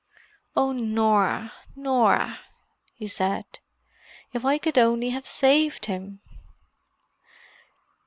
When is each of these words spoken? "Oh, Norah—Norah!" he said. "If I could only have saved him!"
"Oh, 0.55 0.71
Norah—Norah!" 0.71 2.39
he 2.95 3.05
said. 3.05 3.45
"If 4.33 4.43
I 4.43 4.57
could 4.57 4.79
only 4.79 5.11
have 5.11 5.27
saved 5.27 5.85
him!" 5.85 6.21